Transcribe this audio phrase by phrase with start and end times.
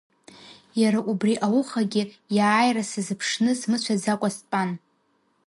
[0.81, 2.03] Иара убри аухагьы
[2.37, 4.69] иааира сазыԥшны смыцәаӡакәа стәан.